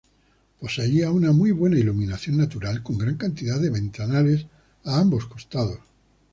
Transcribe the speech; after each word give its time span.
Poseía 0.59 1.11
una 1.11 1.31
muy 1.31 1.51
buena 1.51 1.77
iluminación 1.77 2.35
natural 2.37 2.81
con 2.81 2.97
gran 2.97 3.17
cantidad 3.17 3.59
de 3.59 3.69
ventanales 3.69 4.47
a 4.83 4.99
ambos 4.99 5.27
costados. 5.27 5.77